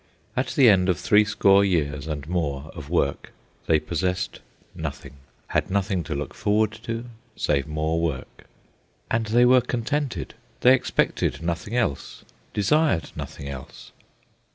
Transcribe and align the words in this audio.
At 0.35 0.47
the 0.47 0.67
end 0.67 0.89
of 0.89 0.99
threescore 0.99 1.63
years 1.63 2.07
and 2.07 2.27
more 2.27 2.71
of 2.73 2.89
work 2.89 3.31
they 3.67 3.79
possessed 3.79 4.39
nothing, 4.73 5.17
had 5.49 5.69
nothing 5.69 6.01
to 6.05 6.15
look 6.15 6.33
forward 6.33 6.71
to 6.85 7.05
save 7.35 7.67
more 7.67 8.01
work. 8.01 8.45
And 9.11 9.27
they 9.27 9.45
were 9.45 9.61
contented. 9.61 10.33
They 10.61 10.73
expected 10.73 11.43
nothing 11.43 11.75
else, 11.75 12.23
desired 12.51 13.11
nothing 13.15 13.47
else. 13.47 13.91